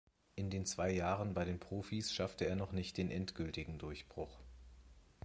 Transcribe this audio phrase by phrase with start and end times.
[0.33, 4.39] In den zwei Jahren bei den Profis schaffte er noch nicht den endgültigen Durchbruch.